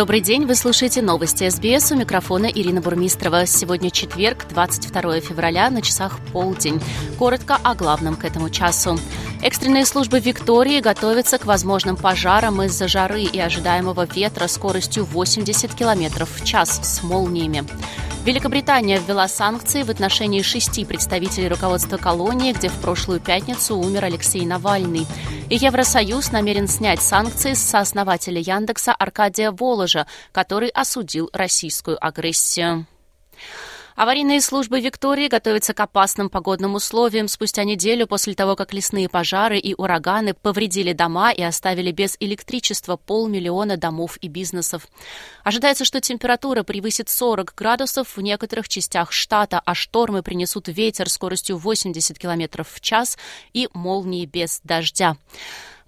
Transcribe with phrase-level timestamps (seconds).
[0.00, 1.92] Добрый день, вы слушаете новости СБС.
[1.92, 3.44] У микрофона Ирина Бурмистрова.
[3.44, 6.80] Сегодня четверг, 22 февраля, на часах полдень.
[7.18, 8.98] Коротко о главном к этому часу.
[9.42, 16.24] Экстренные службы Виктории готовятся к возможным пожарам из-за жары и ожидаемого ветра скоростью 80 км
[16.24, 17.66] в час с молниями.
[18.24, 24.44] Великобритания ввела санкции в отношении шести представителей руководства колонии, где в прошлую пятницу умер Алексей
[24.44, 25.06] Навальный.
[25.48, 32.86] И Евросоюз намерен снять санкции с сооснователя Яндекса Аркадия Воложа, который осудил российскую агрессию.
[34.00, 39.58] Аварийные службы Виктории готовятся к опасным погодным условиям спустя неделю после того, как лесные пожары
[39.58, 44.88] и ураганы повредили дома и оставили без электричества полмиллиона домов и бизнесов.
[45.44, 51.58] Ожидается, что температура превысит 40 градусов в некоторых частях штата, а штормы принесут ветер скоростью
[51.58, 53.18] 80 км в час
[53.52, 55.18] и молнии без дождя.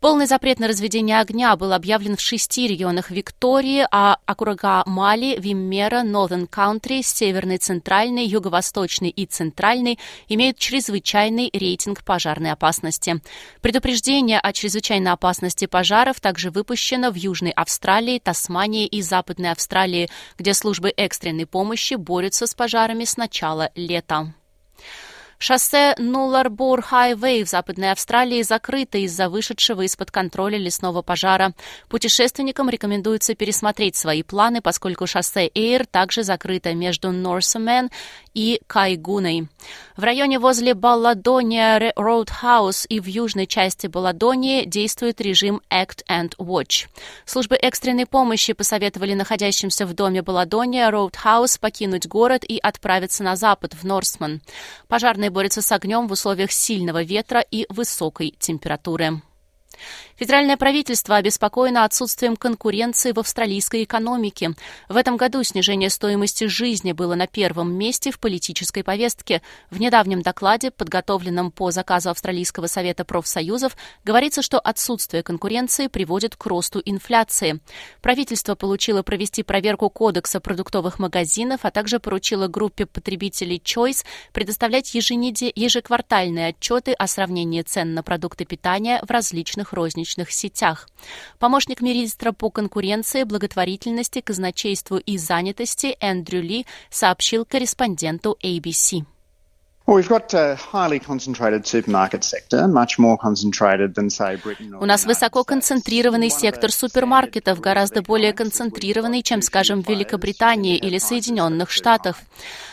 [0.00, 6.04] Полный запрет на разведение огня был объявлен в шести регионах Виктории, а округа Мали, Виммера,
[6.04, 13.20] Northern Country, Северный, Центральный, Юго-Восточный и Центральный имеют чрезвычайный рейтинг пожарной опасности.
[13.60, 20.54] Предупреждение о чрезвычайной опасности пожаров также выпущено в Южной Австралии, Тасмании и Западной Австралии, где
[20.54, 24.32] службы экстренной помощи борются с пожарами с начала лета.
[25.38, 31.52] Шоссе Нуларбур Хайвей в Западной Австралии закрыто из-за вышедшего из-под контроля лесного пожара.
[31.88, 37.90] Путешественникам рекомендуется пересмотреть свои планы, поскольку шоссе Эйр также закрыто между Норсамен
[38.34, 39.48] и Кайгуной.
[39.96, 46.86] В районе возле Balladonia Roadhouse и в южной части Балладонии действует режим Act and Watch.
[47.24, 53.74] Службы экстренной помощи посоветовали находящимся в доме Balladonia Roadhouse покинуть город и отправиться на запад,
[53.74, 54.40] в Норсман.
[54.86, 59.22] Пожарные борются с огнем в условиях сильного ветра и высокой температуры.
[60.16, 64.54] Федеральное правительство обеспокоено отсутствием конкуренции в австралийской экономике.
[64.88, 69.42] В этом году снижение стоимости жизни было на первом месте в политической повестке.
[69.70, 76.46] В недавнем докладе, подготовленном по заказу Австралийского совета профсоюзов, говорится, что отсутствие конкуренции приводит к
[76.46, 77.60] росту инфляции.
[78.02, 86.48] Правительство получило провести проверку кодекса продуктовых магазинов, а также поручило группе потребителей Choice предоставлять ежеквартальные
[86.48, 90.88] отчеты о сравнении цен на продукты питания в различных розничных розничных сетях.
[91.38, 99.04] Помощник министра по конкуренции, благотворительности, казначейству и занятости Эндрю Ли сообщил корреспонденту ABC.
[104.80, 111.70] У нас высоко концентрированный сектор супермаркетов, гораздо более концентрированный, чем, скажем, в Великобритании или Соединенных
[111.70, 112.18] Штатах.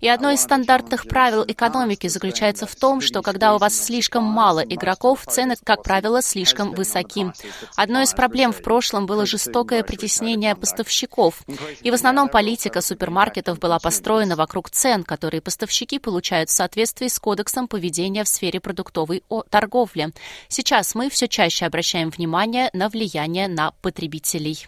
[0.00, 4.60] И одно из стандартных правил экономики заключается в том, что когда у вас слишком мало
[4.60, 7.32] игроков, цены, как правило, слишком высоки.
[7.76, 11.42] Одной из проблем в прошлом было жестокое притеснение поставщиков.
[11.82, 17.18] И в основном политика супермаркетов была построена вокруг цен, которые поставщики получают в соответствии с
[17.18, 20.12] кодексом поведения в сфере продуктовой торговли.
[20.48, 24.66] Сейчас мы все чаще обращаем внимание на влияние на потребителей.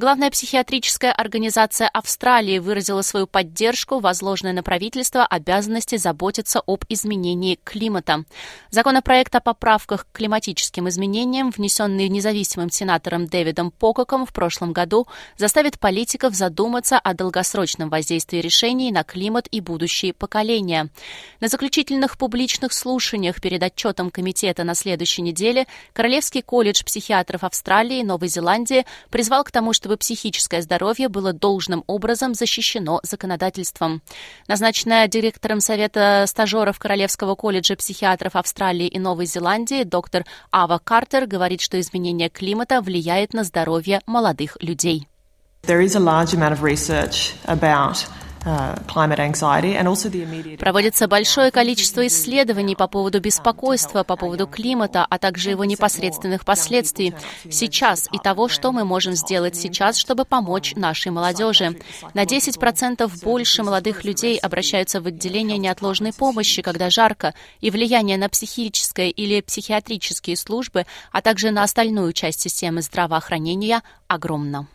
[0.00, 8.24] Главная психиатрическая организация Австралии выразила свою поддержку, возложенной на правительство обязанности заботиться об изменении климата.
[8.70, 15.80] Законопроект о поправках к климатическим изменениям, внесенный независимым сенатором Дэвидом Пококом в прошлом году, заставит
[15.80, 20.90] политиков задуматься о долгосрочном воздействии решений на климат и будущие поколения.
[21.40, 28.04] На заключительных публичных слушаниях перед отчетом комитета на следующей неделе Королевский колледж психиатров Австралии и
[28.04, 34.02] Новой Зеландии призвал к тому, что чтобы психическое здоровье было должным образом защищено законодательством.
[34.46, 41.62] Назначенная директором Совета стажеров Королевского колледжа психиатров Австралии и Новой Зеландии доктор Ава Картер говорит,
[41.62, 45.08] что изменение климата влияет на здоровье молодых людей.
[45.62, 48.06] There is a large amount of research about
[50.58, 57.14] Проводится большое количество исследований по поводу беспокойства, по поводу климата, а также его непосредственных последствий
[57.50, 61.78] сейчас и того, что мы можем сделать сейчас, чтобы помочь нашей молодежи.
[62.14, 68.28] На 10% больше молодых людей обращаются в отделение неотложной помощи, когда жарко, и влияние на
[68.28, 74.68] психическое или психиатрические службы, а также на остальную часть системы здравоохранения огромно.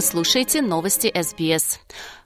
[0.00, 1.78] Вы слушаете новости СБС.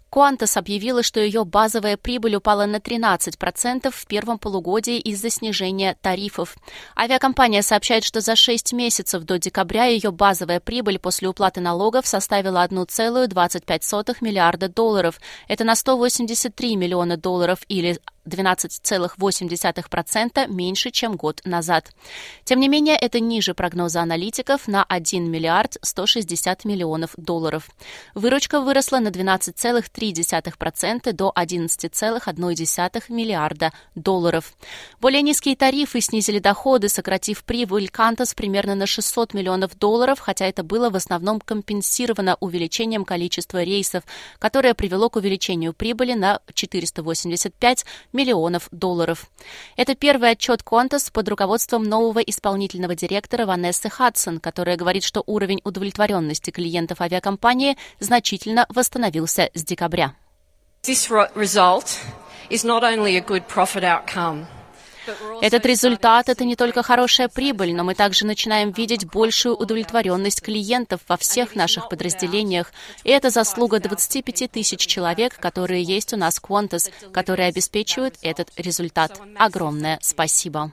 [0.08, 6.54] Qantas объявила, что ее базовая прибыль упала на 13% в первом полугодии из-за снижения тарифов.
[6.96, 12.64] Авиакомпания сообщает, что за 6 месяцев до декабря ее базовая прибыль после уплаты налогов составила
[12.64, 15.20] 1,25 миллиарда долларов.
[15.48, 21.90] Это на 183 миллиона долларов или 12,8% меньше, чем год назад.
[22.44, 27.68] Тем не менее, это ниже прогноза аналитиков на 1 миллиард 160 миллионов долларов.
[28.14, 34.54] Выручка выросла на 12,3% до 11,1 миллиарда долларов.
[35.00, 40.62] Более низкие тарифы снизили доходы, сократив прибыль Кантас примерно на 600 миллионов долларов, хотя это
[40.62, 44.04] было в основном компенсировано увеличением количества рейсов,
[44.38, 47.84] которое привело к увеличению прибыли на 485
[48.14, 49.26] миллионов долларов.
[49.76, 55.60] Это первый отчет Qantas под руководством нового исполнительного директора Ванессы Хадсон, которая говорит, что уровень
[55.64, 60.14] удовлетворенности клиентов авиакомпании значительно восстановился с декабря.
[60.82, 61.98] This result
[62.50, 64.46] is not only a good profit outcome,
[65.40, 71.00] этот результат– это не только хорошая прибыль, но мы также начинаем видеть большую удовлетворенность клиентов
[71.08, 72.72] во всех наших подразделениях.
[73.04, 78.50] И это заслуга 25 тысяч человек, которые есть у нас в Qantas, которые обеспечивают этот
[78.56, 79.20] результат.
[79.36, 80.72] Огромное спасибо.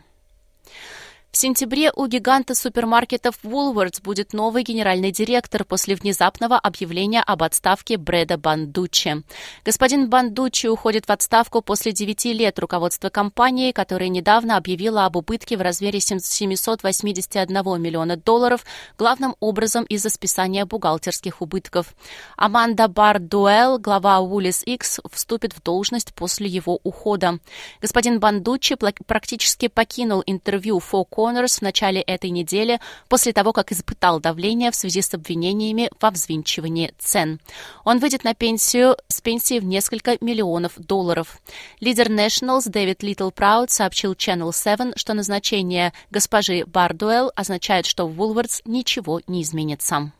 [1.31, 7.95] В сентябре у гиганта супермаркетов Woolworths будет новый генеральный директор после внезапного объявления об отставке
[7.97, 9.23] Брэда Бандучи.
[9.63, 15.55] Господин Бандучи уходит в отставку после 9 лет руководства компании, которая недавно объявила об убытке
[15.55, 18.65] в размере 781 миллиона долларов,
[18.97, 21.95] главным образом из-за списания бухгалтерских убытков.
[22.35, 27.39] Аманда Бардуэлл, глава Woolies X, вступит в должность после его ухода.
[27.81, 28.75] Господин Бандучи
[29.07, 34.75] практически покинул интервью Four Коннорс в начале этой недели после того, как испытал давление в
[34.75, 37.39] связи с обвинениями во взвинчивании цен.
[37.85, 41.39] Он выйдет на пенсию с пенсией в несколько миллионов долларов.
[41.79, 48.19] Лидер Nationals Дэвид Литл Прауд сообщил Channel 7, что назначение госпожи Бардуэлл означает, что в
[48.19, 50.11] Woolworths ничего не изменится.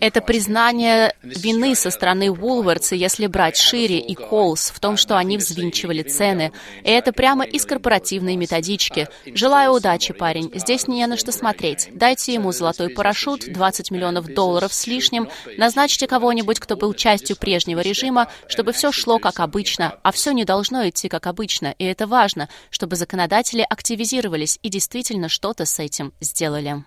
[0.00, 5.36] Это признание вины со стороны Woolworths, если брать шире, и Coles в том, что они
[5.36, 6.52] взвинчивали цены.
[6.82, 9.08] И это прямо из корпоративной методички.
[9.26, 10.50] Желаю удачи, парень.
[10.54, 11.90] Здесь не на что смотреть.
[11.92, 15.28] Дайте ему золотой парашют, 20 миллионов долларов с лишним.
[15.58, 19.98] Назначьте кого-нибудь, кто был частью прежнего режима, чтобы все шло как обычно.
[20.02, 21.74] А все не должно идти как обычно.
[21.78, 26.84] И это важно, чтобы законодатели активизировались и действительно что-то с этим сделали.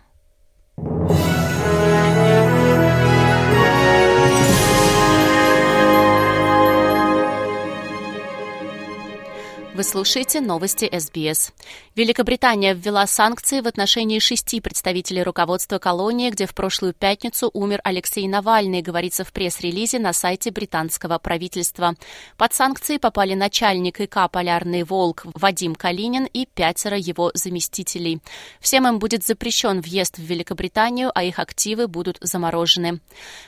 [9.79, 11.53] Вы слушаете новости СБС.
[11.95, 18.27] Великобритания ввела санкции в отношении шести представителей руководства колонии, где в прошлую пятницу умер Алексей
[18.27, 21.95] Навальный, говорится в пресс-релизе на сайте британского правительства.
[22.35, 28.19] Под санкции попали начальник ИК «Полярный волк» Вадим Калинин и пятеро его заместителей.
[28.59, 32.99] Всем им будет запрещен въезд в Великобританию, а их активы будут заморожены.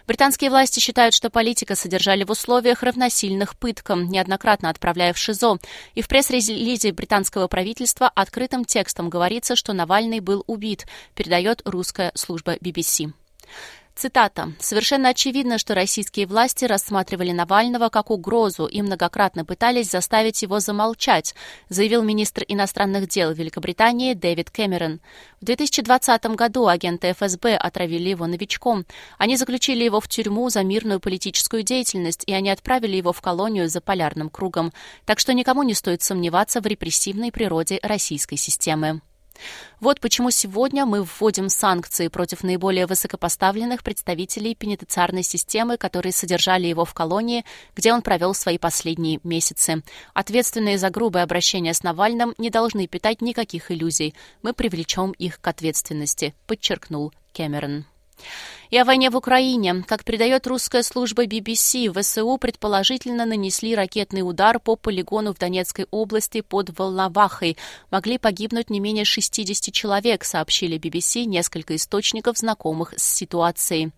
[0.08, 5.58] Британские власти считают, что политика содержали в условиях равносильных пыткам, неоднократно отправляя в ШИЗО.
[5.94, 10.86] И в пресс пресс-релизе британского правительства открытым текстом говорится, что Навальный был убит,
[11.16, 13.14] передает русская служба BBC.
[13.94, 14.54] Цитата.
[14.60, 21.36] «Совершенно очевидно, что российские власти рассматривали Навального как угрозу и многократно пытались заставить его замолчать»,
[21.70, 25.02] заявил министр иностранных дел Великобритании Дэвид Кэмерон.
[25.42, 28.86] В 2020 году агенты ФСБ отравили его новичком.
[29.18, 33.68] Они заключили его в тюрьму за мирную политическую деятельность, и они отправили его в колонию
[33.68, 34.72] за полярным кругом.
[35.06, 39.02] Так что никому не стоит сомневаться в репрессивной природе российской системы.
[39.80, 46.86] Вот почему сегодня мы вводим санкции против наиболее высокопоставленных представителей пенитенциарной системы, которые содержали его
[46.86, 47.46] в колонии,
[47.76, 49.84] где он провел свои последние месяцы.
[50.14, 54.14] Ответственные за грубое обращение с Навальным не должны питать никаких иллюзий.
[54.42, 57.86] Мы привлечем их к ответственности, подчеркнул Кэмерон.
[58.72, 59.84] И о войне в Украине.
[59.86, 66.40] Как передает русская служба BBC, ВСУ предположительно нанесли ракетный удар по полигону в Донецкой области
[66.40, 67.58] под Волновахой.
[67.90, 73.92] Могли погибнуть не менее 60 человек, сообщили BBC несколько источников, знакомых с ситуацией.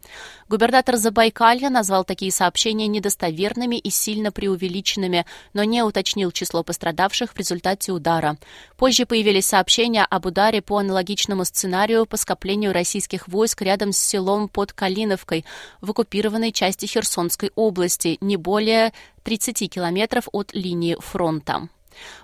[0.49, 7.37] Губернатор Забайкалья назвал такие сообщения недостоверными и сильно преувеличенными, но не уточнил число пострадавших в
[7.37, 8.37] результате удара.
[8.77, 14.47] Позже появились сообщения об ударе по аналогичному сценарию по скоплению российских войск рядом с селом
[14.47, 15.43] под Калиновкой
[15.81, 18.93] в оккупированной части Херсонской области, не более
[19.23, 21.67] 30 километров от линии фронта.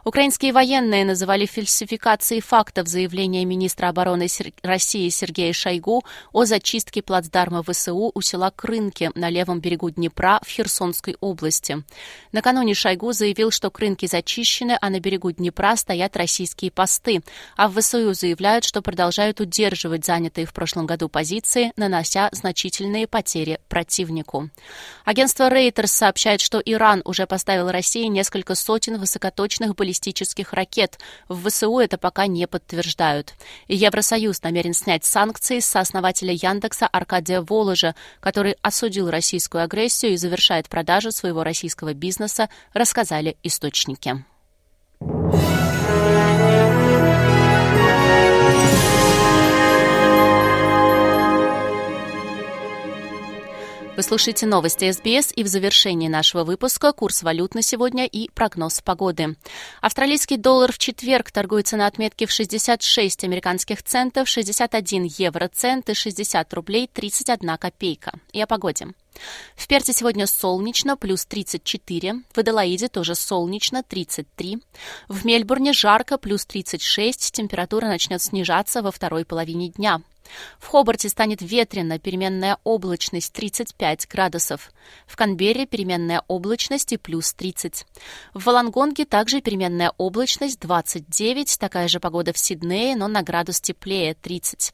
[0.04, 4.28] Украинские военные называли фальсификацией фактов заявления министра обороны
[4.64, 10.50] России Сергея Шойгу о зачистке плацдарма ВСУ у села Крынки на левом берегу Днепра в
[10.50, 11.84] Херсонской области.
[12.32, 17.22] Накануне Шойгу заявил, что Крынки зачищены, а на берегу Днепра стоят российские посты,
[17.56, 23.60] а в ВСУ заявляют, что продолжают удерживать занятые в прошлом году позиции, нанося значительные потери
[23.68, 24.50] противнику.
[25.06, 31.00] Агентство Reuters сообщает, что Иран уже поставил России несколько сотен высокоточных баллистических баллистических ракет.
[31.28, 33.34] В ВСУ это пока не подтверждают.
[33.68, 40.70] Евросоюз намерен снять санкции с основателя Яндекса Аркадия Воложа, который осудил российскую агрессию и завершает
[40.70, 44.24] продажу своего российского бизнеса, рассказали источники.
[54.00, 58.80] Вы слушаете новости СБС и в завершении нашего выпуска курс валют на сегодня и прогноз
[58.80, 59.36] погоды.
[59.82, 66.54] Австралийский доллар в четверг торгуется на отметке в 66 американских центов, 61 евроцент и 60
[66.54, 68.14] рублей 31 копейка.
[68.32, 68.88] И о погоде.
[69.58, 72.24] В Перте сегодня солнечно, плюс 34.
[72.32, 74.60] В Аделаиде тоже солнечно, 33.
[75.10, 77.34] В Мельбурне жарко, плюс 36.
[77.34, 80.02] Температура начнет снижаться во второй половине дня.
[80.60, 84.72] В Хобарте станет ветрено, переменная облачность 35 градусов.
[85.08, 87.86] В Канберре переменная облачность и плюс 30.
[88.34, 94.16] В Волонгонге также переменная облачность 29, такая же погода в Сиднее, но на градус теплее
[94.16, 94.74] 30.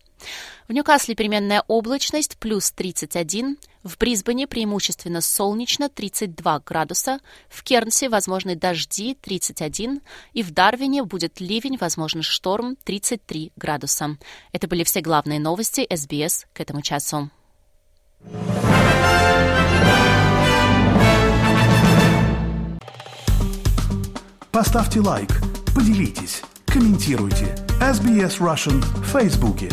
[0.68, 8.56] В Ньюкасле переменная облачность плюс 31, в Брисбене преимущественно солнечно 32 градуса, в Кернсе возможны
[8.56, 10.02] дожди 31
[10.34, 14.18] и в Дарвине будет ливень, возможен шторм 33 градуса.
[14.52, 17.30] Это были все главные новости СБС к этому часу.
[24.52, 25.30] Поставьте лайк,
[25.76, 27.54] поделитесь, комментируйте.
[27.82, 29.70] SBS Russian в Фейсбуке.